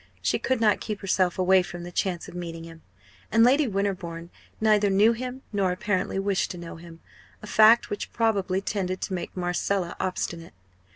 [0.19, 2.81] She could not keep herself away from the chance of meeting him.
[3.31, 7.01] And Lady Winterbourne neither knew him, nor apparently wished to know him
[7.43, 10.53] a fact which probably tended to make Marcella obstinate.